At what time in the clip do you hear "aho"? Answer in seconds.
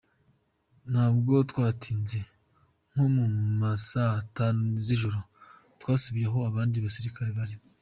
6.29-6.39